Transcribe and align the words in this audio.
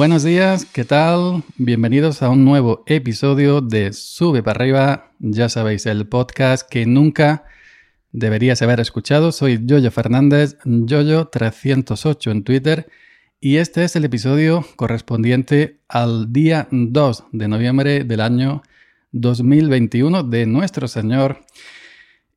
Buenos 0.00 0.22
días, 0.22 0.64
¿qué 0.64 0.86
tal? 0.86 1.44
Bienvenidos 1.58 2.22
a 2.22 2.30
un 2.30 2.42
nuevo 2.42 2.84
episodio 2.86 3.60
de 3.60 3.92
Sube 3.92 4.42
para 4.42 4.56
arriba. 4.56 5.12
Ya 5.18 5.50
sabéis, 5.50 5.84
el 5.84 6.08
podcast 6.08 6.66
que 6.66 6.86
nunca 6.86 7.44
deberías 8.10 8.62
haber 8.62 8.80
escuchado. 8.80 9.30
Soy 9.30 9.60
Yoyo 9.62 9.90
Fernández, 9.90 10.56
Yoyo308 10.64 12.30
en 12.30 12.44
Twitter. 12.44 12.88
Y 13.40 13.56
este 13.56 13.84
es 13.84 13.94
el 13.94 14.06
episodio 14.06 14.64
correspondiente 14.76 15.82
al 15.86 16.32
día 16.32 16.66
2 16.70 17.24
de 17.32 17.48
noviembre 17.48 18.02
del 18.04 18.22
año 18.22 18.62
2021 19.12 20.22
de 20.22 20.46
nuestro 20.46 20.88
Señor. 20.88 21.44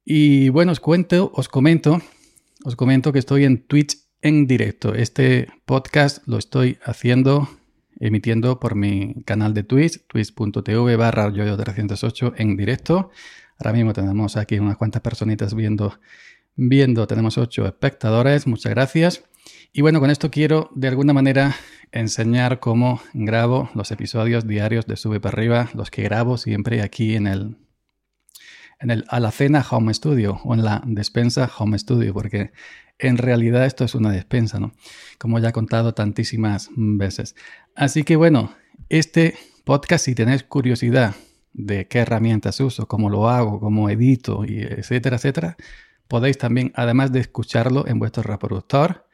Y 0.03 0.49
bueno, 0.49 0.73
os 0.73 0.81
cuento, 0.81 1.31
os 1.33 1.47
comento, 1.47 2.02
os 2.66 2.75
comento 2.75 3.13
que 3.13 3.19
estoy 3.19 3.45
en 3.45 3.63
Twitch 3.66 4.02
en 4.23 4.47
directo. 4.47 4.95
Este 4.95 5.49
podcast 5.65 6.25
lo 6.27 6.37
estoy 6.37 6.79
haciendo, 6.83 7.49
emitiendo 7.99 8.59
por 8.59 8.73
mi 8.73 9.21
canal 9.25 9.53
de 9.53 9.63
Twitch, 9.63 10.07
twitch.tv 10.07 10.95
barra 10.95 11.29
yoyo308 11.29 12.33
en 12.37 12.57
directo. 12.57 13.11
Ahora 13.59 13.73
mismo 13.73 13.93
tenemos 13.93 14.37
aquí 14.37 14.57
unas 14.57 14.77
cuantas 14.77 15.01
personitas 15.01 15.53
viendo, 15.53 15.99
viendo, 16.55 17.05
tenemos 17.05 17.37
ocho 17.37 17.67
espectadores, 17.67 18.47
muchas 18.47 18.71
gracias. 18.71 19.23
Y 19.73 19.81
bueno, 19.81 19.99
con 19.99 20.09
esto 20.09 20.31
quiero 20.31 20.69
de 20.73 20.87
alguna 20.87 21.11
manera 21.11 21.55
enseñar 21.91 22.61
cómo 22.61 23.02
grabo 23.13 23.69
los 23.75 23.91
episodios 23.91 24.47
diarios 24.47 24.87
de 24.87 24.95
Sube 24.95 25.19
para 25.19 25.37
arriba, 25.37 25.69
los 25.73 25.91
que 25.91 26.03
grabo 26.03 26.37
siempre 26.37 26.81
aquí 26.81 27.15
en 27.15 27.27
el, 27.27 27.58
en 28.84 28.92
el 28.92 29.06
Alacena 29.08 29.66
Home 29.72 29.94
Studio 29.94 30.42
o 30.44 30.53
en 30.53 30.64
la 30.64 30.84
despensa 30.86 31.50
Home 31.58 31.80
Studio, 31.80 32.14
porque 32.14 32.52
en 33.00 33.17
realidad 33.17 33.66
esto 33.66 33.86
es 33.86 33.95
una 33.95 34.12
despensa, 34.12 34.59
¿no? 34.59 34.73
Como 35.17 35.39
ya 35.39 35.50
he 35.50 35.53
contado 35.53 35.94
tantísimas 35.94 36.70
veces. 36.76 37.36
Así 37.76 38.04
que 38.04 38.17
bueno, 38.17 38.54
este 38.89 39.36
podcast, 39.64 40.06
si 40.06 40.16
tenéis 40.16 40.44
curiosidad 40.44 41.16
de 41.54 41.88
qué 41.88 42.00
herramientas 42.00 42.59
uso, 42.59 42.88
cómo 42.88 43.09
lo 43.09 43.30
hago, 43.30 43.61
cómo 43.61 43.89
edito, 43.89 44.44
y 44.45 44.59
etcétera, 44.59 45.16
etcétera, 45.16 45.56
podéis 46.09 46.38
también, 46.38 46.73
además 46.76 47.14
de 47.14 47.22
escucharlo 47.22 47.88
en 47.88 48.00
vuestro 48.00 48.23
reproductor 48.23 49.08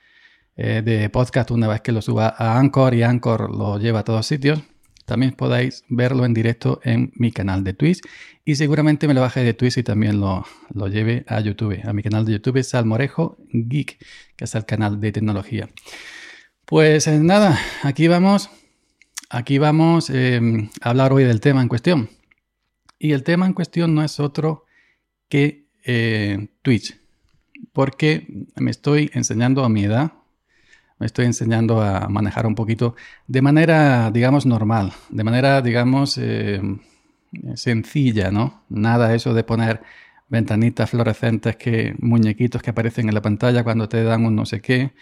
eh, 0.57 0.81
de 0.83 1.09
podcast 1.11 1.51
una 1.51 1.67
vez 1.67 1.81
que 1.81 1.91
lo 1.91 2.01
suba 2.01 2.33
a 2.35 2.57
Anchor 2.57 2.95
y 2.95 3.03
Anchor 3.03 3.55
lo 3.55 3.77
lleva 3.77 3.99
a 3.99 4.03
todos 4.03 4.25
sitios, 4.25 4.61
también 5.09 5.31
podéis 5.31 5.83
verlo 5.89 6.23
en 6.23 6.35
directo 6.35 6.79
en 6.83 7.11
mi 7.15 7.31
canal 7.31 7.63
de 7.63 7.73
Twitch 7.73 8.01
y 8.45 8.55
seguramente 8.55 9.07
me 9.07 9.15
lo 9.15 9.21
baje 9.21 9.43
de 9.43 9.55
Twitch 9.55 9.79
y 9.79 9.83
también 9.83 10.19
lo, 10.19 10.45
lo 10.71 10.87
lleve 10.87 11.25
a 11.27 11.39
YouTube, 11.39 11.81
a 11.83 11.93
mi 11.93 12.03
canal 12.03 12.25
de 12.25 12.33
YouTube 12.33 12.61
Salmorejo 12.61 13.35
Geek, 13.51 13.97
que 14.35 14.45
es 14.45 14.53
el 14.53 14.65
canal 14.65 14.99
de 14.99 15.11
tecnología. 15.11 15.67
Pues 16.63 17.07
eh, 17.07 17.17
nada, 17.17 17.59
aquí 17.81 18.07
vamos, 18.07 18.51
aquí 19.31 19.57
vamos 19.57 20.11
em, 20.11 20.69
a 20.79 20.91
hablar 20.91 21.11
hoy 21.11 21.23
del 21.23 21.41
tema 21.41 21.63
en 21.63 21.69
cuestión. 21.69 22.09
Y 22.99 23.13
el 23.13 23.23
tema 23.23 23.47
en 23.47 23.53
cuestión 23.53 23.95
no 23.95 24.03
es 24.03 24.19
otro 24.19 24.65
que 25.27 25.65
eh, 25.85 26.49
Twitch, 26.61 26.99
porque 27.73 28.27
me 28.57 28.69
estoy 28.69 29.09
enseñando 29.15 29.65
a 29.65 29.69
mi 29.69 29.85
edad, 29.85 30.13
me 30.99 31.05
estoy 31.05 31.25
enseñando 31.25 31.81
a 31.81 32.07
manejar 32.09 32.45
un 32.45 32.55
poquito 32.55 32.95
de 33.27 33.41
manera, 33.41 34.11
digamos, 34.11 34.45
normal, 34.45 34.93
de 35.09 35.23
manera, 35.23 35.61
digamos, 35.61 36.17
eh, 36.17 36.61
sencilla, 37.55 38.31
¿no? 38.31 38.63
Nada 38.69 39.15
eso 39.15 39.33
de 39.33 39.43
poner 39.43 39.81
ventanitas 40.27 40.89
fluorescentes, 40.89 41.55
que 41.55 41.95
muñequitos 41.99 42.61
que 42.61 42.69
aparecen 42.71 43.07
en 43.09 43.15
la 43.15 43.21
pantalla 43.21 43.63
cuando 43.63 43.89
te 43.89 44.03
dan 44.03 44.25
un 44.25 44.35
no 44.35 44.45
sé 44.45 44.61
qué, 44.61 44.93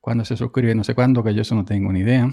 cuando 0.00 0.24
se 0.24 0.36
suscribe 0.36 0.74
no 0.74 0.84
sé 0.84 0.94
cuándo, 0.94 1.24
que 1.24 1.34
yo 1.34 1.42
eso 1.42 1.54
no 1.54 1.64
tengo 1.64 1.92
ni 1.92 2.00
idea. 2.00 2.30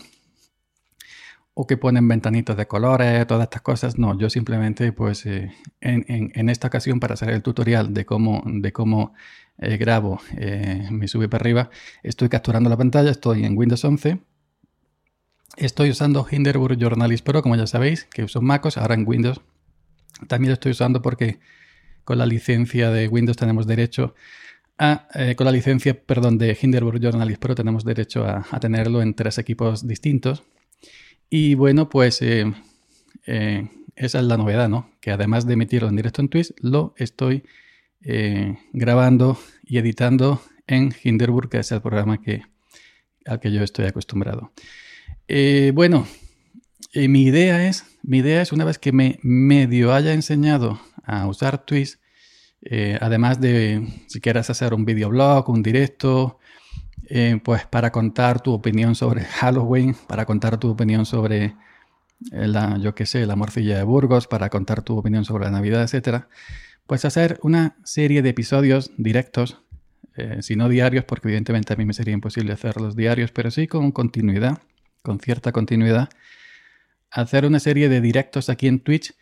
O 1.55 1.67
que 1.67 1.77
ponen 1.77 2.07
ventanitas 2.07 2.57
de 2.57 2.67
colores, 2.67 3.27
todas 3.27 3.43
estas 3.43 3.61
cosas. 3.61 3.97
No, 3.99 4.17
yo 4.17 4.29
simplemente, 4.29 4.91
pues, 4.91 5.25
eh, 5.27 5.51
en, 5.81 6.49
esta 6.49 6.67
ocasión, 6.67 6.99
para 6.99 7.13
hacer 7.13 7.29
el 7.29 7.43
tutorial 7.43 7.93
de 7.93 8.05
cómo, 8.05 8.41
de 8.45 8.71
cómo 8.73 9.13
eh, 9.59 9.77
grabo 9.77 10.19
eh, 10.37 10.87
mi 10.89 11.07
sube 11.07 11.29
para 11.29 11.43
arriba, 11.43 11.69
estoy 12.01 12.29
capturando 12.29 12.69
la 12.69 12.77
pantalla, 12.77 13.11
estoy 13.11 13.45
en 13.45 13.57
Windows 13.57 13.83
11. 13.83 14.19
Estoy 15.57 15.91
usando 15.91 16.25
Hinderburg 16.29 16.77
Journalist 16.77 17.23
Pro, 17.23 17.43
como 17.43 17.55
ya 17.55 17.67
sabéis, 17.67 18.05
que 18.05 18.23
uso 18.23 18.41
MacOS, 18.41 18.77
ahora 18.77 18.95
en 18.95 19.07
Windows. 19.07 19.41
También 20.27 20.49
lo 20.49 20.53
estoy 20.53 20.71
usando 20.71 21.01
porque 21.01 21.39
con 22.03 22.17
la 22.17 22.25
licencia 22.25 22.89
de 22.89 23.07
Windows 23.07 23.37
tenemos 23.37 23.67
derecho 23.67 24.15
a, 24.79 25.07
eh, 25.13 25.35
con 25.35 25.45
la 25.45 25.51
licencia, 25.51 25.93
perdón, 26.03 26.39
de 26.39 26.57
Hinderburg 26.59 26.99
Journalist 26.99 27.39
Pro 27.39 27.53
tenemos 27.53 27.85
derecho 27.85 28.25
a, 28.25 28.43
tenerlo 28.59 29.03
en 29.03 29.13
tres 29.13 29.37
equipos 29.37 29.87
distintos. 29.87 30.43
Y 31.29 31.53
bueno, 31.53 31.89
pues 31.89 32.21
esa 32.21 33.69
es 33.95 34.13
la 34.25 34.37
novedad, 34.37 34.69
¿no? 34.69 34.89
Que 34.99 35.11
además 35.11 35.45
de 35.45 35.53
emitirlo 35.53 35.87
en 35.87 35.95
directo 35.95 36.21
en 36.21 36.29
Twitch, 36.29 36.53
lo 36.59 36.95
estoy 36.97 37.43
eh, 38.05 38.57
grabando 38.73 39.39
y 39.63 39.77
editando 39.77 40.41
en 40.67 40.93
Hinderburg, 41.03 41.49
que 41.49 41.59
es 41.59 41.71
el 41.71 41.81
programa 41.81 42.21
que, 42.21 42.41
al 43.25 43.39
que 43.39 43.49
yo 43.51 43.63
estoy 43.63 43.85
acostumbrado. 43.85 44.51
Eh, 45.29 45.71
bueno, 45.73 46.05
eh, 46.91 47.07
mi, 47.07 47.23
idea 47.23 47.65
es, 47.65 47.85
mi 48.03 48.17
idea 48.17 48.41
es, 48.41 48.51
una 48.51 48.65
vez 48.65 48.77
que 48.77 48.91
me 48.91 49.19
medio 49.21 49.93
haya 49.93 50.11
enseñado 50.11 50.81
a 51.05 51.27
usar 51.27 51.65
Twitch, 51.65 51.97
además 53.01 53.41
de 53.41 53.85
si 54.07 54.21
quieres 54.21 54.49
hacer 54.49 54.73
un 54.73 54.85
videoblog, 54.85 55.49
un 55.49 55.63
directo, 55.63 56.39
pues 57.43 57.65
para 57.65 57.91
contar 57.91 58.41
tu 58.41 58.53
opinión 58.53 58.95
sobre 58.95 59.23
Halloween, 59.39 59.95
para 60.07 60.25
contar 60.25 60.57
tu 60.57 60.69
opinión 60.69 61.05
sobre 61.05 61.55
la, 62.31 62.77
yo 62.77 62.95
qué 62.95 63.05
sé, 63.05 63.25
la 63.25 63.35
morcilla 63.35 63.77
de 63.77 63.83
Burgos, 63.83 64.27
para 64.27 64.49
contar 64.49 64.81
tu 64.81 64.97
opinión 64.97 65.25
sobre 65.25 65.45
la 65.45 65.51
Navidad, 65.51 65.83
etcétera 65.83 66.29
pues 66.87 67.05
hacer 67.05 67.39
una 67.43 67.77
serie 67.83 68.21
de 68.21 68.29
episodios 68.29 68.91
directos, 68.97 69.61
eh, 70.15 70.37
si 70.41 70.55
no 70.55 70.69
diarios, 70.69 71.05
porque 71.05 71.27
evidentemente 71.27 71.73
a 71.73 71.75
mí 71.75 71.85
me 71.85 71.93
sería 71.93 72.13
imposible 72.13 72.53
hacerlos 72.53 72.95
diarios, 72.95 73.31
pero 73.31 73.51
sí 73.51 73.67
con 73.67 73.91
continuidad, 73.91 74.59
con 75.01 75.19
cierta 75.19 75.51
continuidad, 75.51 76.09
hacer 77.09 77.45
una 77.45 77.59
serie 77.59 77.89
de 77.89 78.01
directos 78.01 78.49
aquí 78.49 78.67
en 78.67 78.79
Twitch, 78.79 79.13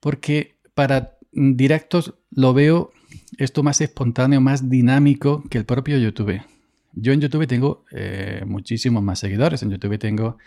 porque 0.00 0.56
para 0.74 1.18
directos 1.32 2.14
lo 2.30 2.54
veo 2.54 2.92
esto 3.38 3.62
más 3.62 3.80
espontáneo, 3.80 4.40
más 4.40 4.68
dinámico 4.68 5.42
que 5.50 5.58
el 5.58 5.64
propio 5.64 5.98
YouTube. 5.98 6.40
Yo 6.92 7.12
en 7.12 7.20
YouTube 7.20 7.46
tengo 7.46 7.84
eh, 7.92 8.42
muchísimos 8.46 9.02
más 9.02 9.18
seguidores, 9.18 9.62
en 9.62 9.70
YouTube 9.70 9.98
tengo 9.98 10.38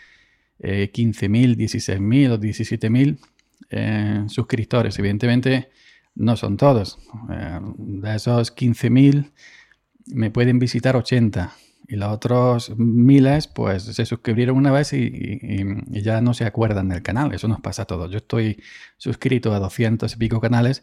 eh, 0.58 0.90
15.000, 0.92 1.56
16.000 1.56 2.30
o 2.30 2.38
17.000 2.38 3.18
eh, 3.70 4.24
suscriptores. 4.28 4.98
Evidentemente 4.98 5.70
no 6.14 6.36
son 6.36 6.56
todos. 6.56 6.98
Eh, 7.30 7.60
de 7.78 8.16
esos 8.16 8.54
15.000 8.54 9.30
me 10.06 10.30
pueden 10.30 10.58
visitar 10.58 10.96
80 10.96 11.52
y 11.88 11.96
los 11.96 12.10
otros 12.10 12.72
miles 12.76 13.48
pues 13.48 13.82
se 13.82 14.06
suscribieron 14.06 14.56
una 14.56 14.70
vez 14.72 14.92
y, 14.92 15.40
ya 15.90 16.20
no 16.20 16.34
se 16.34 16.44
acuerdan 16.44 16.88
del 16.88 17.02
canal. 17.02 17.34
Eso 17.34 17.48
nos 17.48 17.60
pasa 17.60 17.82
a 17.82 17.84
todos. 17.86 18.10
Yo 18.10 18.18
estoy 18.18 18.62
suscrito 18.96 19.52
a 19.52 19.58
200 19.58 20.12
y 20.12 20.16
pico 20.16 20.40
canales 20.40 20.82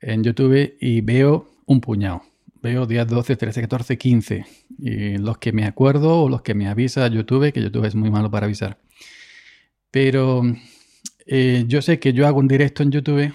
en 0.00 0.24
YouTube 0.24 0.76
y 0.80 1.00
veo 1.00 1.48
un 1.66 1.80
puñado. 1.80 2.22
Veo 2.60 2.86
10, 2.86 3.08
12, 3.08 3.36
13, 3.36 3.60
14, 3.60 3.98
15. 3.98 4.46
Y 4.78 5.18
los 5.18 5.38
que 5.38 5.52
me 5.52 5.64
acuerdo 5.64 6.22
o 6.22 6.28
los 6.28 6.42
que 6.42 6.54
me 6.54 6.68
avisa 6.68 7.06
YouTube, 7.08 7.52
que 7.52 7.62
YouTube 7.62 7.84
es 7.84 7.94
muy 7.94 8.10
malo 8.10 8.30
para 8.30 8.46
avisar. 8.46 8.78
Pero 9.90 10.42
eh, 11.26 11.64
yo 11.66 11.82
sé 11.82 11.98
que 11.98 12.12
yo 12.12 12.26
hago 12.26 12.38
un 12.40 12.48
directo 12.48 12.82
en 12.82 12.90
YouTube 12.90 13.32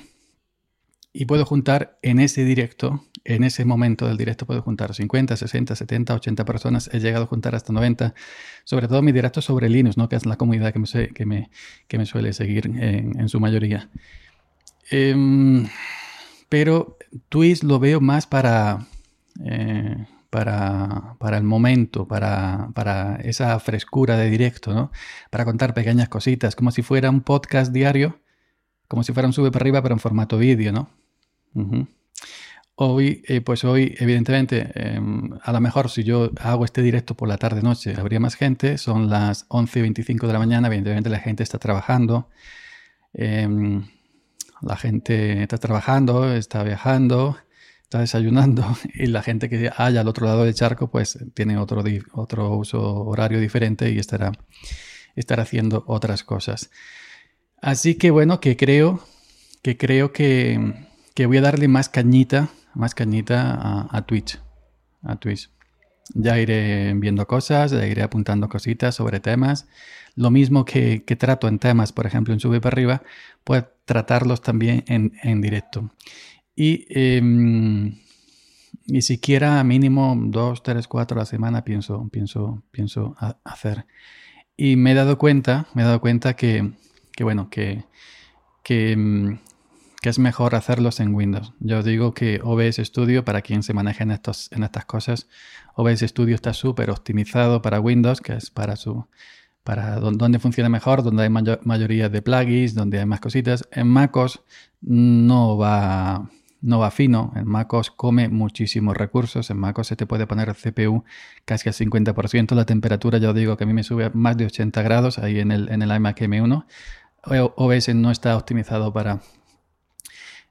y 1.19 1.25
puedo 1.25 1.45
juntar 1.45 1.97
en 2.03 2.19
ese 2.19 2.45
directo, 2.45 3.03
en 3.23 3.43
ese 3.43 3.65
momento 3.65 4.07
del 4.07 4.17
directo, 4.17 4.45
puedo 4.45 4.61
juntar 4.61 4.93
50, 4.93 5.35
60, 5.35 5.75
70, 5.75 6.13
80 6.13 6.45
personas. 6.45 6.91
He 6.93 6.99
llegado 6.99 7.23
a 7.23 7.27
juntar 7.27 7.55
hasta 7.55 7.73
90. 7.73 8.13
Sobre 8.63 8.87
todo 8.87 9.01
mi 9.01 9.11
directo 9.11 9.41
sobre 9.41 9.67
Linux, 9.67 9.97
¿no? 9.97 10.09
que 10.09 10.15
es 10.15 10.27
la 10.27 10.35
comunidad 10.35 10.71
que 10.71 11.25
me, 11.25 12.05
suele 12.05 12.33
seguir 12.33 12.67
en, 12.67 13.29
su 13.29 13.39
mayoría. 13.39 13.89
Em, 14.91 15.67
pero 16.49 16.99
Twitch 17.29 17.63
lo 17.63 17.79
veo 17.79 17.99
más 17.99 18.27
para, 18.27 18.85
eh, 19.43 20.05
el 21.31 21.43
momento, 21.43 22.07
para, 22.07 22.69
para, 22.75 23.15
esa 23.23 23.59
frescura 23.59 24.17
de 24.17 24.29
directo, 24.29 24.71
¿no? 24.71 24.91
Para 25.31 25.45
contar 25.45 25.73
pequeñas 25.73 26.09
cositas, 26.09 26.55
como 26.55 26.69
si 26.69 26.83
fuera 26.83 27.09
un 27.09 27.21
podcast 27.21 27.73
diario, 27.73 28.21
como 28.87 29.01
si 29.01 29.13
fuera 29.13 29.25
un 29.25 29.33
sube 29.33 29.49
para 29.49 29.63
arriba, 29.63 29.81
pero 29.81 29.95
en 29.95 29.99
formato 29.99 30.37
vídeo, 30.37 30.71
¿no? 30.71 30.96
Hoy, 32.75 33.23
eh, 33.27 33.41
pues 33.41 33.63
hoy, 33.63 33.95
evidentemente, 33.97 34.71
em, 34.75 35.31
a 35.41 35.51
lo 35.51 35.59
mejor 35.59 35.89
si 35.89 36.03
yo 36.03 36.29
hago 36.39 36.63
este 36.63 36.83
directo 36.83 37.15
por 37.15 37.27
la 37.27 37.37
tarde-noche, 37.37 37.95
habría 37.97 38.19
más 38.19 38.35
gente. 38.35 38.77
Son 38.77 39.09
las 39.09 39.45
11 39.49 39.79
y 39.79 39.81
25 39.81 40.27
de 40.27 40.33
la 40.33 40.39
mañana, 40.39 40.67
evidentemente 40.67 41.09
la 41.09 41.19
gente 41.19 41.43
está 41.43 41.57
trabajando. 41.57 42.29
Em, 43.13 43.83
la 44.61 44.75
gente 44.77 45.43
está 45.43 45.57
trabajando, 45.57 46.33
está 46.33 46.63
viajando, 46.63 47.37
está 47.83 47.99
desayunando 47.99 48.63
y 48.93 49.07
la 49.07 49.23
gente 49.23 49.49
que 49.49 49.71
haya 49.75 50.01
al 50.01 50.07
otro 50.07 50.25
lado 50.27 50.43
del 50.43 50.53
charco 50.53 50.89
pues 50.89 51.17
tiene 51.33 51.57
otro, 51.57 51.83
otro 52.13 52.55
uso 52.57 53.05
horario 53.05 53.39
diferente 53.39 53.91
y 53.91 53.99
estará 53.99 54.31
estar 55.15 55.39
haciendo 55.39 55.83
otras 55.87 56.23
cosas. 56.23 56.69
Así 57.61 57.95
que 57.95 58.11
bueno, 58.11 58.39
que 58.39 58.55
creo 58.55 59.01
que 59.63 59.77
creo 59.77 60.13
que, 60.13 60.86
voy 61.25 61.37
a 61.37 61.41
darle 61.41 61.67
más 61.67 61.89
cañita, 61.89 62.49
más 62.73 62.93
cañita 62.93 63.87
a, 63.89 64.05
Twitch. 64.05 64.39
A 65.03 65.15
Twitch. 65.15 65.49
Ya 66.13 66.39
iré 66.39 66.93
viendo 66.93 67.27
cosas, 67.27 67.71
ya 67.71 67.85
iré 67.85 68.03
apuntando 68.03 68.47
cositas 68.47 68.95
sobre 68.95 69.19
temas. 69.19 69.67
Lo 70.15 70.31
mismo 70.31 70.63
que, 70.65 70.99
trato 71.17 71.47
en 71.47 71.59
temas, 71.59 71.91
por 71.91 72.05
ejemplo, 72.05 72.33
en 72.33 72.39
Sube 72.39 72.61
para 72.61 72.73
arriba, 72.73 73.03
pues 73.43 73.65
tratarlos 73.85 74.41
también 74.41 74.83
en, 74.87 75.41
directo. 75.41 75.91
Y, 76.55 76.85
eh, 76.89 77.21
y 78.87 79.01
siquiera 79.01 79.63
mínimo 79.63 80.15
dos, 80.17 80.63
tres, 80.63 80.87
cuatro 80.87 81.17
a 81.17 81.21
la 81.21 81.25
semana 81.25 81.63
pienso, 81.63 82.07
pienso, 82.09 82.63
pienso 82.71 83.15
hacer. 83.43 83.85
Y 84.55 84.77
me 84.77 84.91
he 84.91 84.95
dado 84.95 85.17
cuenta, 85.17 85.67
me 85.73 85.81
he 85.81 85.85
dado 85.85 85.99
cuenta 85.99 86.35
que, 86.35 86.71
que 87.11 87.23
bueno, 87.23 87.49
que, 87.49 87.83
que, 88.63 88.95
mm, 88.95 89.39
es 90.09 90.19
mejor 90.19 90.55
hacerlos 90.55 90.99
en 90.99 91.13
Windows. 91.13 91.53
Yo 91.59 91.83
digo 91.83 92.13
que 92.13 92.39
OBS 92.43 92.77
Studio, 92.77 93.25
para 93.25 93.41
quien 93.41 93.63
se 93.63 93.73
maneja 93.73 94.03
en, 94.03 94.11
estos, 94.11 94.51
en 94.51 94.63
estas 94.63 94.85
cosas, 94.85 95.27
OBS 95.75 96.01
Studio 96.01 96.35
está 96.35 96.53
súper 96.53 96.89
optimizado 96.89 97.61
para 97.61 97.79
Windows, 97.79 98.21
que 98.21 98.33
es 98.33 98.51
para 98.51 98.75
su 98.75 99.05
para 99.67 99.99
donde 99.99 100.39
funciona 100.39 100.69
mejor, 100.69 101.03
donde 101.03 101.23
hay 101.23 101.29
mayoría 101.29 102.07
de 102.07 102.21
plugins, 102.21 102.73
donde 102.73 102.99
hay 102.99 103.05
más 103.05 103.19
cositas. 103.19 103.67
En 103.69 103.89
MacOS 103.89 104.41
no 104.79 105.57
va, 105.57 106.29
no 106.61 106.79
va 106.79 106.89
fino. 106.89 107.33
En 107.35 107.45
MacOS 107.45 107.91
come 107.91 108.29
muchísimos 108.29 108.95
recursos. 108.95 109.49
En 109.49 109.57
MacOS 109.57 109.87
se 109.87 109.97
te 109.97 110.05
puede 110.05 110.25
poner 110.25 110.55
CPU 110.55 111.03
casi 111.43 111.67
al 111.67 111.75
50%. 111.75 112.55
La 112.55 112.65
temperatura, 112.65 113.17
ya 113.17 113.33
digo 113.33 113.57
que 113.57 113.65
a 113.65 113.67
mí 113.67 113.73
me 113.73 113.83
sube 113.83 114.05
a 114.05 114.11
más 114.13 114.37
de 114.37 114.45
80 114.45 114.81
grados 114.83 115.19
ahí 115.19 115.41
en 115.41 115.51
el, 115.51 115.67
en 115.67 115.81
el 115.81 115.93
iMac 115.93 116.17
M1. 116.21 116.65
OBS 117.57 117.93
no 117.93 118.09
está 118.09 118.37
optimizado 118.37 118.93
para, 118.93 119.19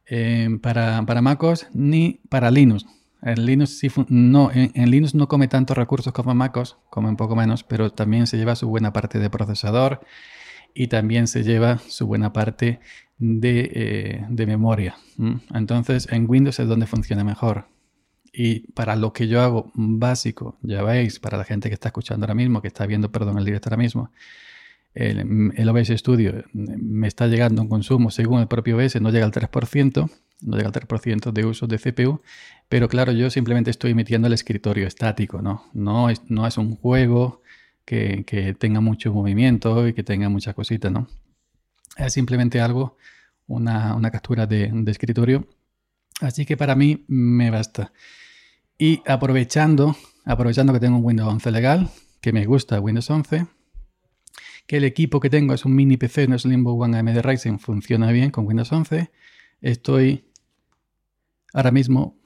eh, 0.06 0.48
para, 0.62 1.04
para 1.04 1.22
MacOS 1.22 1.68
ni 1.72 2.20
para 2.28 2.50
Linux. 2.50 2.86
En 3.22 3.44
Linux, 3.44 3.80
no, 4.08 4.50
en, 4.52 4.90
Linux 4.90 5.14
no 5.14 5.26
come 5.26 5.48
tantos 5.48 5.76
recursos 5.76 6.12
como 6.12 6.34
MacOS, 6.34 6.76
come 6.90 7.08
un 7.08 7.16
poco 7.16 7.34
menos, 7.34 7.64
pero 7.64 7.90
también 7.90 8.26
se 8.26 8.36
lleva 8.36 8.54
su 8.54 8.68
buena 8.68 8.92
parte 8.92 9.18
de 9.18 9.30
procesador 9.30 10.00
y 10.74 10.88
también 10.88 11.26
se 11.26 11.42
lleva 11.42 11.78
su 11.88 12.06
buena 12.06 12.32
parte 12.32 12.78
de, 13.18 13.70
eh, 13.74 14.46
memoria. 14.46 14.96
Entonces, 15.54 16.06
en 16.12 16.28
Windows 16.28 16.60
es 16.60 16.68
donde 16.68 16.86
funciona 16.86 17.24
mejor. 17.24 17.66
Y 18.32 18.70
para 18.72 18.96
lo 18.96 19.14
que 19.14 19.28
yo 19.28 19.40
hago 19.40 19.72
básico, 19.74 20.58
ya 20.60 20.82
veis, 20.82 21.18
para 21.18 21.38
la 21.38 21.44
gente 21.44 21.68
que 21.68 21.74
está 21.74 21.88
escuchando 21.88 22.24
ahora 22.24 22.34
mismo, 22.34 22.60
que 22.60 22.68
está 22.68 22.84
viendo, 22.86 23.10
perdón, 23.10 23.38
el 23.38 23.46
directo 23.46 23.70
ahora 23.70 23.82
mismo, 23.82 24.10
el, 24.96 25.52
el 25.54 25.68
OBS 25.68 25.88
Studio 25.88 26.42
me 26.54 27.06
está 27.06 27.26
llegando 27.26 27.60
un 27.60 27.68
consumo, 27.68 28.10
según 28.10 28.40
el 28.40 28.48
propio 28.48 28.78
OBS, 28.78 28.98
no 29.02 29.10
llega 29.10 29.26
al 29.26 29.32
3%, 29.32 30.10
no 30.40 30.56
llega 30.56 30.68
al 30.68 30.72
3% 30.72 31.32
de 31.32 31.44
uso 31.44 31.66
de 31.66 31.78
CPU, 31.78 32.22
pero 32.70 32.88
claro, 32.88 33.12
yo 33.12 33.28
simplemente 33.28 33.70
estoy 33.70 33.90
emitiendo 33.90 34.26
el 34.26 34.32
escritorio 34.32 34.86
estático, 34.86 35.42
¿no? 35.42 35.64
No 35.74 36.08
es, 36.08 36.22
no 36.30 36.46
es 36.46 36.56
un 36.56 36.76
juego 36.76 37.42
que, 37.84 38.56
tenga 38.58 38.80
mucho 38.80 39.12
movimiento 39.12 39.86
y 39.86 39.92
que 39.92 40.02
tenga 40.02 40.30
muchas 40.30 40.54
cositas, 40.54 40.90
¿no? 40.90 41.08
Es 41.98 42.14
simplemente 42.14 42.62
algo, 42.62 42.96
una, 43.46 44.10
captura 44.10 44.46
de, 44.46 44.70
de, 44.72 44.90
escritorio. 44.90 45.46
Así 46.22 46.46
que 46.46 46.56
para 46.56 46.74
mí 46.74 47.04
me 47.06 47.50
basta. 47.50 47.92
Y 48.78 49.02
aprovechando, 49.06 49.94
aprovechando 50.24 50.72
que 50.72 50.80
tengo 50.80 50.96
un 50.96 51.04
Windows 51.04 51.30
11 51.34 51.50
legal, 51.50 51.90
que 52.22 52.32
me 52.32 52.46
gusta 52.46 52.80
Windows 52.80 53.10
11, 53.10 53.46
que 54.66 54.78
el 54.78 54.84
equipo 54.84 55.20
que 55.20 55.30
tengo 55.30 55.54
es 55.54 55.64
un 55.64 55.74
mini 55.74 55.96
PC, 55.96 56.28
no 56.28 56.36
es 56.36 56.44
Limbo 56.44 56.72
One 56.72 56.98
AMD 56.98 57.20
Ryzen, 57.22 57.58
funciona 57.58 58.10
bien 58.12 58.30
con 58.30 58.46
Windows 58.46 58.72
11, 58.72 59.10
estoy 59.60 60.26
Ahora 61.56 61.70
mismo 61.70 62.18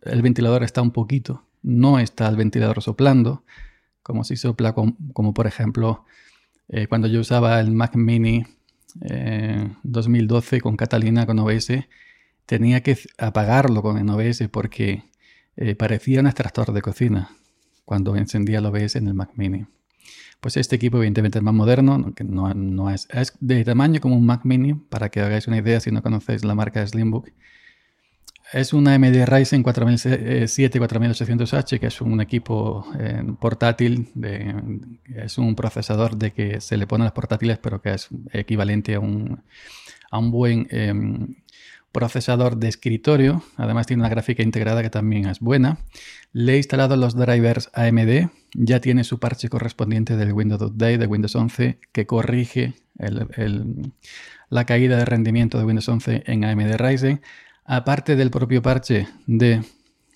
el 0.00 0.22
ventilador 0.22 0.62
está 0.62 0.80
un 0.80 0.90
poquito, 0.90 1.44
no 1.62 1.98
está 1.98 2.26
el 2.28 2.36
ventilador 2.36 2.80
soplando, 2.82 3.44
como 4.02 4.24
si 4.24 4.36
sopla, 4.36 4.72
como, 4.72 5.34
por 5.34 5.46
ejemplo 5.46 6.06
eh, 6.68 6.86
cuando 6.86 7.06
yo 7.06 7.20
usaba 7.20 7.60
el 7.60 7.72
Mac 7.72 7.94
Mini 7.94 8.46
2012 9.82 10.56
eh, 10.56 10.60
con 10.62 10.78
Catalina 10.78 11.26
con 11.26 11.38
OBS, 11.40 11.72
tenía 12.46 12.82
que 12.82 12.96
apagarlo 13.18 13.82
con 13.82 13.98
el 13.98 14.08
OBS 14.08 14.48
porque 14.50 15.04
eh, 15.56 15.74
parecía 15.74 16.20
un 16.20 16.26
extractor 16.26 16.72
de 16.72 16.80
cocina 16.80 17.36
cuando 17.84 18.16
encendía 18.16 18.60
el 18.60 18.64
OBS 18.66 18.96
en 18.96 19.08
el 19.08 19.14
Mac 19.14 19.32
Mini. 19.34 19.66
Pues 20.40 20.56
este 20.56 20.76
equipo 20.76 20.98
evidentemente 20.98 21.38
es 21.38 21.44
más 21.44 21.54
moderno, 21.54 22.14
que 22.14 22.24
no, 22.24 22.52
no 22.54 22.90
es, 22.90 23.08
es, 23.12 23.34
de 23.40 23.64
tamaño 23.64 24.00
como 24.00 24.16
un 24.16 24.24
Mac 24.24 24.42
Mini, 24.44 24.74
para 24.74 25.10
que 25.10 25.20
hagáis 25.20 25.46
una 25.46 25.58
idea 25.58 25.80
si 25.80 25.90
no 25.90 26.02
conocéis 26.02 26.44
la 26.44 26.54
marca 26.54 26.86
Slimbook. 26.86 27.28
Es 28.52 28.72
una 28.72 28.94
AMD 28.94 29.26
Ryzen 29.26 29.62
4007-4800H, 29.62 31.78
que 31.78 31.86
es 31.86 32.00
un 32.00 32.20
equipo 32.20 32.84
eh, 32.98 33.22
portátil, 33.38 34.08
es 35.14 35.38
un 35.38 35.54
procesador 35.54 36.16
de 36.16 36.32
que 36.32 36.60
se 36.60 36.76
le 36.76 36.88
pone 36.88 37.04
a 37.04 37.06
los 37.06 37.12
portátiles, 37.12 37.58
pero 37.58 37.80
que 37.80 37.94
es 37.94 38.08
equivalente 38.32 38.96
a 38.96 39.00
un, 39.00 39.40
buen 40.32 40.66
em, 40.70 41.36
procesador 41.92 42.56
de 42.56 42.68
escritorio. 42.68 43.42
Además 43.56 43.86
tiene 43.86 44.02
una 44.02 44.08
gráfica 44.08 44.42
integrada 44.42 44.82
que 44.82 44.90
también 44.90 45.26
es 45.26 45.40
buena. 45.40 45.78
Le 46.32 46.54
he 46.54 46.56
instalado 46.56 46.96
los 46.96 47.14
drivers 47.14 47.70
AMD. 47.74 48.30
Ya 48.54 48.80
tiene 48.80 49.04
su 49.04 49.18
parche 49.18 49.48
correspondiente 49.48 50.16
del 50.16 50.32
Windows 50.32 50.62
Update 50.62 50.98
de 50.98 51.06
Windows 51.06 51.34
11 51.34 51.78
que 51.92 52.06
corrige 52.06 52.74
la 54.48 54.64
caída 54.66 54.96
de 54.96 55.04
rendimiento 55.04 55.58
de 55.58 55.64
Windows 55.64 55.88
11 55.88 56.24
en 56.26 56.44
AMD 56.44 56.76
Ryzen. 56.76 57.20
Aparte 57.64 58.16
del 58.16 58.30
propio 58.30 58.62
parche 58.62 59.06
de 59.26 59.62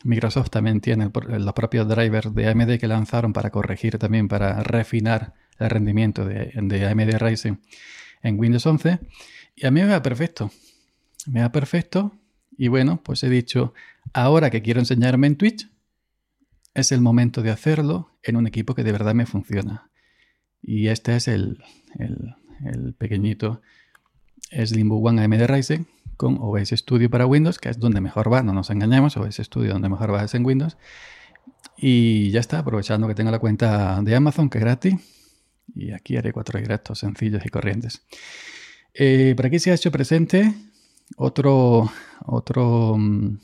Microsoft, 0.04 0.50
también 0.50 0.80
tiene 0.80 1.10
los 1.28 1.52
propios 1.54 1.88
drivers 1.88 2.34
de 2.34 2.48
AMD 2.48 2.78
que 2.78 2.88
lanzaron 2.88 3.32
para 3.32 3.50
corregir 3.50 3.98
también, 3.98 4.28
para 4.28 4.62
refinar 4.62 5.34
el 5.58 5.70
rendimiento 5.70 6.24
de, 6.24 6.52
AMD 6.86 7.18
Ryzen 7.18 7.60
en 8.22 8.38
Windows 8.38 8.66
11. 8.66 8.98
Y 9.56 9.66
a 9.66 9.70
mí 9.70 9.80
me 9.82 9.88
va 9.88 10.02
perfecto. 10.02 10.50
Me 11.26 11.42
va 11.42 11.52
perfecto. 11.52 12.12
Y 12.56 12.68
bueno, 12.68 13.00
pues 13.02 13.22
he 13.24 13.28
dicho, 13.28 13.74
ahora 14.12 14.50
que 14.50 14.62
quiero 14.62 14.80
enseñarme 14.80 15.26
en 15.26 15.36
Twitch, 15.36 15.68
es 16.74 16.92
el 16.92 17.00
momento 17.00 17.42
de 17.42 17.50
hacerlo 17.50 18.16
en 18.22 18.36
un 18.36 18.46
equipo 18.46 18.74
que 18.74 18.84
de 18.84 18.92
verdad 18.92 19.14
me 19.14 19.26
funciona. 19.26 19.90
Y 20.62 20.88
este 20.88 21.16
es 21.16 21.28
el, 21.28 21.62
el, 21.98 22.34
el 22.64 22.94
pequeñito 22.94 23.60
Slimbo 24.50 24.98
One 24.98 25.22
AMD 25.22 25.46
Ryzen 25.46 25.86
con 26.16 26.38
OBS 26.40 26.70
Studio 26.70 27.10
para 27.10 27.26
Windows, 27.26 27.58
que 27.58 27.68
es 27.68 27.78
donde 27.78 28.00
mejor 28.00 28.32
va, 28.32 28.42
no 28.42 28.52
nos 28.52 28.70
engañemos, 28.70 29.16
OBS 29.16 29.36
Studio 29.36 29.72
donde 29.72 29.88
mejor 29.88 30.12
va 30.12 30.24
es 30.24 30.34
en 30.34 30.44
Windows. 30.44 30.76
Y 31.76 32.30
ya 32.30 32.40
está, 32.40 32.60
aprovechando 32.60 33.08
que 33.08 33.14
tengo 33.14 33.30
la 33.30 33.38
cuenta 33.38 34.00
de 34.02 34.14
Amazon, 34.14 34.48
que 34.48 34.58
es 34.58 34.64
gratis. 34.64 34.94
Y 35.74 35.92
aquí 35.92 36.16
haré 36.16 36.32
cuatro 36.32 36.60
directos 36.60 37.00
sencillos 37.00 37.44
y 37.44 37.48
corrientes. 37.48 38.02
Eh, 38.94 39.34
por 39.36 39.46
aquí 39.46 39.58
se 39.58 39.72
ha 39.72 39.74
hecho 39.74 39.90
presente 39.90 40.54
otro, 41.16 41.90
otro, 42.26 42.96
mm, 42.96 43.38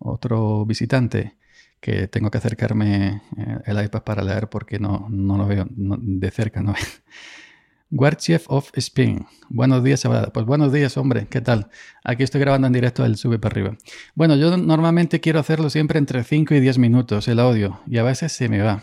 otro 0.00 0.64
visitante 0.66 1.36
que 1.80 2.08
tengo 2.08 2.30
que 2.30 2.38
acercarme 2.38 3.22
eh, 3.36 3.58
el 3.66 3.84
iPad 3.84 4.02
para 4.02 4.22
leer 4.22 4.48
porque 4.48 4.78
no, 4.78 5.06
no 5.10 5.36
lo 5.36 5.46
veo 5.46 5.66
de 5.70 6.30
cerca. 6.30 6.62
¿no? 6.62 6.74
Guarchiev 7.90 8.42
of 8.48 8.70
Spain. 8.74 9.26
Buenos 9.50 9.84
días, 9.84 10.02
Pues 10.32 10.46
buenos 10.46 10.72
días, 10.72 10.96
hombre. 10.96 11.26
¿Qué 11.28 11.40
tal? 11.40 11.68
Aquí 12.02 12.22
estoy 12.22 12.40
grabando 12.40 12.66
en 12.66 12.72
directo 12.72 13.04
el 13.04 13.16
sube 13.16 13.38
para 13.38 13.52
arriba. 13.52 13.76
Bueno, 14.14 14.34
yo 14.36 14.56
normalmente 14.56 15.20
quiero 15.20 15.38
hacerlo 15.38 15.70
siempre 15.70 15.98
entre 15.98 16.24
5 16.24 16.54
y 16.54 16.60
10 16.60 16.78
minutos 16.78 17.28
el 17.28 17.38
audio 17.38 17.80
y 17.86 17.98
a 17.98 18.02
veces 18.02 18.32
se 18.32 18.48
me 18.48 18.62
va. 18.62 18.82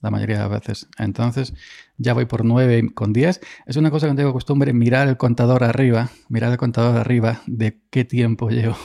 La 0.00 0.10
mayoría 0.10 0.42
de 0.42 0.48
veces. 0.48 0.88
Entonces 0.98 1.54
ya 1.96 2.14
voy 2.14 2.26
por 2.26 2.44
9 2.44 2.90
con 2.94 3.12
10. 3.12 3.40
Es 3.66 3.76
una 3.76 3.90
cosa 3.90 4.08
que 4.08 4.14
tengo 4.14 4.32
costumbre 4.32 4.72
mirar 4.72 5.08
el 5.08 5.16
contador 5.16 5.64
arriba, 5.64 6.10
mirar 6.28 6.52
el 6.52 6.58
contador 6.58 6.96
arriba 6.96 7.42
de 7.46 7.80
qué 7.90 8.04
tiempo 8.04 8.48
llevo. 8.50 8.76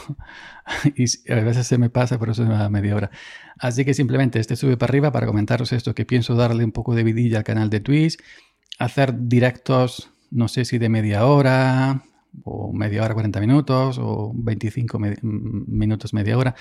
y 0.96 1.32
a 1.32 1.36
veces 1.36 1.68
se 1.68 1.78
me 1.78 1.90
pasa, 1.90 2.18
por 2.18 2.30
eso 2.30 2.44
me 2.44 2.56
da 2.56 2.70
media 2.70 2.96
hora. 2.96 3.12
Así 3.60 3.86
que 3.86 3.94
simplemente 3.94 4.40
este 4.40 4.56
sube 4.56 4.78
para 4.78 4.90
arriba 4.90 5.12
para 5.12 5.28
comentaros 5.28 5.72
esto, 5.72 5.94
que 5.94 6.06
pienso 6.06 6.36
darle 6.36 6.64
un 6.64 6.72
poco 6.72 6.96
de 6.96 7.04
vidilla 7.04 7.38
al 7.38 7.44
canal 7.44 7.70
de 7.70 7.80
Twitch 7.80 8.18
hacer 8.80 9.28
directos, 9.28 10.12
no 10.32 10.48
sé 10.48 10.66
si 10.66 10.78
de 10.78 10.90
media 10.90 11.26
hora, 11.26 12.04
o 12.44 12.74
media 12.74 13.04
hora, 13.04 13.14
40 13.14 13.40
minutos, 13.40 13.98
o 14.00 14.32
25 14.36 15.00
minutos, 15.22 16.14
media 16.14 16.38
hora, 16.38 16.56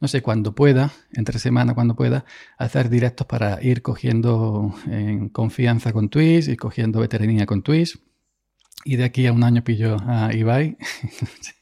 no 0.00 0.08
sé, 0.08 0.22
cuando 0.22 0.54
pueda, 0.54 0.92
entre 1.12 1.38
semana, 1.38 1.74
cuando 1.74 1.96
pueda, 1.96 2.24
hacer 2.58 2.88
directos 2.88 3.26
para 3.26 3.62
ir 3.62 3.82
cogiendo 3.82 4.74
en 4.86 5.28
confianza 5.28 5.92
con 5.92 6.08
Twitch 6.08 6.48
y 6.48 6.56
cogiendo 6.56 7.00
veteranía 7.00 7.46
con 7.46 7.62
Twitch. 7.62 7.98
Y 8.84 8.96
de 8.96 9.04
aquí 9.04 9.26
a 9.26 9.32
un 9.32 9.44
año 9.44 9.64
pillo 9.64 9.96
a 10.06 10.34
Ibai, 10.34 10.76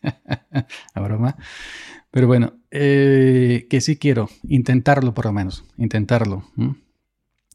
a 0.95 1.01
broma. 1.01 1.37
Pero 2.13 2.27
bueno, 2.27 2.55
eh, 2.71 3.67
que 3.71 3.81
sí 3.81 3.97
quiero 3.97 4.29
intentarlo 4.47 5.15
por 5.15 5.25
lo 5.25 5.33
menos, 5.33 5.65
intentarlo. 5.79 6.45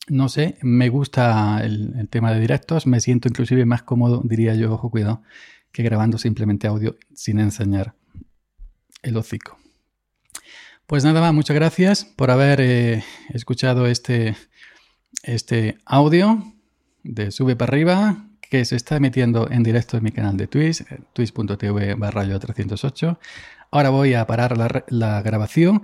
no 0.07 0.29
sé, 0.29 0.57
me 0.63 0.89
gusta 0.89 1.61
el, 1.63 2.07
tema 2.09 2.33
de 2.33 2.39
directos, 2.39 2.87
me 2.87 2.99
siento 2.99 3.27
inclusive 3.27 3.65
más 3.65 3.83
cómodo, 3.83 4.21
diría 4.25 4.55
yo, 4.55 4.73
ojo, 4.73 4.89
cuidado, 4.89 5.21
que 5.77 5.83
grabando 5.83 6.17
simplemente 6.17 6.65
audio 6.65 6.97
sin 7.13 7.39
enseñar 7.39 7.93
el 9.03 9.15
hocico. 9.15 9.59
Pues 10.87 11.03
nada 11.03 11.21
más, 11.21 11.35
muchas 11.35 11.55
gracias 11.55 12.03
por 12.03 12.31
haber 12.31 12.59
eh, 12.61 13.03
escuchado 13.29 13.85
este, 13.85 14.35
este 15.21 15.77
audio 15.85 16.51
de 17.03 17.29
Sube 17.29 17.55
para 17.55 17.69
arriba 17.69 18.25
que 18.41 18.65
se 18.65 18.75
está 18.75 18.95
emitiendo 18.95 19.51
en 19.51 19.61
directo 19.61 19.97
en 19.97 20.03
mi 20.05 20.11
canal 20.11 20.35
de 20.35 20.47
Twitch, 20.47 20.81
eh, 20.81 20.99
twitch.tv 21.13 21.93
barra 21.93 22.23
yo 22.23 22.39
308. 22.39 23.19
Ahora 23.69 23.91
voy 23.91 24.15
a 24.15 24.25
parar 24.25 24.83
la 24.87 25.21
grabación 25.21 25.83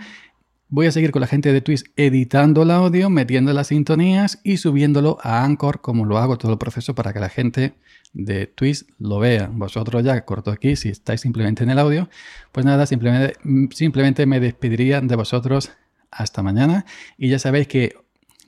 Voy 0.76 0.88
a 0.88 0.92
seguir 0.92 1.12
con 1.12 1.20
la 1.20 1.28
gente 1.28 1.54
de 1.54 1.62
Twitch 1.62 1.84
editando 1.98 2.64
el 2.64 2.72
audio, 2.72 3.12
metiendo 3.12 3.54
las 3.54 3.68
sintonías 3.68 4.40
y 4.44 4.58
subiéndolo 4.58 5.20
a 5.22 5.44
Anchor 5.44 5.82
como 5.82 6.04
lo 6.04 6.18
hago 6.18 6.40
todo 6.40 6.54
el 6.54 6.58
proceso 6.58 6.96
para 6.96 7.14
que 7.14 7.20
la 7.20 7.30
gente 7.30 7.76
de 8.12 8.48
Twitch 8.48 8.84
lo 8.98 9.20
vea. 9.20 9.52
Vosotros 9.54 10.04
ya 10.04 10.26
corto 10.26 10.50
aquí, 10.50 10.76
si 10.76 10.90
estáis 10.90 11.22
simplemente 11.22 11.64
en 11.64 11.70
el 11.70 11.78
audio, 11.78 12.10
pues 12.52 12.66
nada, 12.66 12.88
simplemente, 12.88 13.36
simplemente 13.70 14.26
me 14.26 14.40
despediría 14.40 15.00
de 15.00 15.16
vosotros 15.16 15.72
hasta 16.10 16.42
mañana 16.42 16.88
y 17.20 17.30
ya 17.30 17.38
sabéis 17.38 17.68
que 17.68 17.96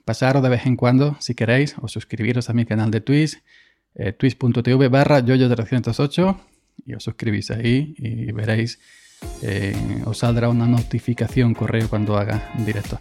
pasaros 0.04 0.42
de 0.42 0.48
vez 0.48 0.66
en 0.66 0.74
cuando, 0.74 1.16
si 1.20 1.36
queréis, 1.36 1.76
o 1.80 1.86
suscribiros 1.86 2.50
a 2.50 2.54
mi 2.54 2.64
canal 2.64 2.90
de 2.90 3.02
Twitch, 3.02 3.40
eh, 3.94 4.12
twitch.tv 4.12 4.88
barra 4.88 5.20
yoyo308 5.20 6.40
y 6.86 6.94
os 6.94 7.04
suscribís 7.04 7.52
ahí 7.52 7.94
y 7.96 8.32
veréis 8.32 8.80
eh, 9.42 10.02
os 10.04 10.18
saldrá 10.18 10.48
una 10.48 10.66
notificación 10.66 11.54
correo 11.54 11.88
cuando 11.88 12.16
haga 12.16 12.52
directo. 12.58 13.00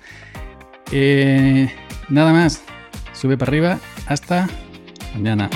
Eh, 0.91 1.69
nada 2.09 2.33
más, 2.33 2.61
sube 3.13 3.37
para 3.37 3.49
arriba, 3.49 3.79
hasta 4.07 4.47
mañana. 5.13 5.49